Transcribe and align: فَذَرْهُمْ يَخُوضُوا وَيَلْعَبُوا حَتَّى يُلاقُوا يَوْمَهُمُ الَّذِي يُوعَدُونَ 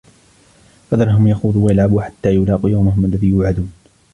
فَذَرْهُمْ 0.91 1.27
يَخُوضُوا 1.27 1.65
وَيَلْعَبُوا 1.67 2.01
حَتَّى 2.01 2.35
يُلاقُوا 2.35 2.69
يَوْمَهُمُ 2.69 3.05
الَّذِي 3.05 3.27
يُوعَدُونَ 3.29 3.73